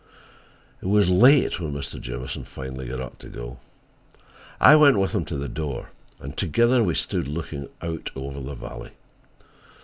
[0.81, 2.01] It was late when Mr.
[2.01, 3.59] Jamieson finally got up to go.
[4.59, 8.55] I went with him to the door, and together we stood looking out over the
[8.55, 8.93] valley.